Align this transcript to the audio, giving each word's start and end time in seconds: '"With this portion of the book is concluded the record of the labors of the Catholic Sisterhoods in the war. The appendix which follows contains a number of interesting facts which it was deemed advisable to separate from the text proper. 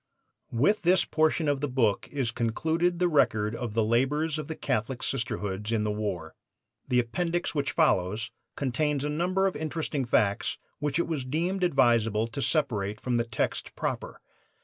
'"With 0.51 0.81
this 0.81 1.05
portion 1.05 1.47
of 1.47 1.61
the 1.61 1.67
book 1.67 2.09
is 2.11 2.31
concluded 2.31 2.97
the 2.97 3.07
record 3.07 3.55
of 3.55 3.75
the 3.75 3.83
labors 3.83 4.39
of 4.39 4.47
the 4.47 4.55
Catholic 4.55 5.03
Sisterhoods 5.03 5.71
in 5.71 5.83
the 5.83 5.91
war. 5.91 6.33
The 6.87 6.97
appendix 6.97 7.53
which 7.53 7.73
follows 7.73 8.31
contains 8.55 9.03
a 9.03 9.09
number 9.09 9.45
of 9.45 9.55
interesting 9.55 10.05
facts 10.05 10.57
which 10.79 10.97
it 10.97 11.07
was 11.07 11.23
deemed 11.23 11.63
advisable 11.63 12.25
to 12.29 12.41
separate 12.41 12.99
from 12.99 13.17
the 13.17 13.25
text 13.25 13.75
proper. 13.75 14.21